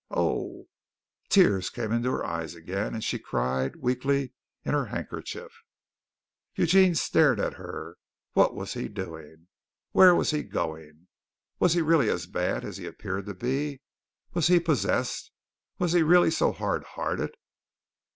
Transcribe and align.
Oh!" 0.09 0.65
Tears 1.29 1.69
came 1.69 1.91
into 1.91 2.09
her 2.09 2.25
eyes 2.25 2.55
again 2.55 2.95
and 2.95 3.03
she 3.03 3.19
cried 3.19 3.75
weakly 3.75 4.33
in 4.65 4.73
her 4.73 4.85
handkerchief. 4.87 5.51
Eugene 6.55 6.95
stared 6.95 7.39
at 7.39 7.53
her. 7.53 7.97
What 8.33 8.55
was 8.55 8.73
he 8.73 8.87
doing? 8.87 9.45
Where 9.91 10.15
was 10.15 10.31
he 10.31 10.41
going? 10.41 11.05
Was 11.59 11.73
he 11.75 11.83
really 11.83 12.09
as 12.09 12.25
bad 12.25 12.65
as 12.65 12.77
he 12.77 12.87
appeared 12.87 13.27
to 13.27 13.35
be 13.35 13.69
here? 13.69 13.77
Was 14.33 14.47
he 14.47 14.59
possessed? 14.59 15.29
Was 15.77 15.91
he 15.91 16.01
really 16.01 16.31
so 16.31 16.51
hard 16.51 16.83
hearted? 16.83 17.35